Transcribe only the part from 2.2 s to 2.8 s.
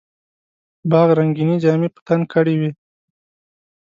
کړې وې.